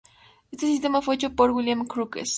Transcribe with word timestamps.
Este 0.51 0.65
sistema 0.65 1.03
fue 1.03 1.13
hecho 1.13 1.35
por 1.35 1.51
William 1.51 1.85
Crookes. 1.85 2.29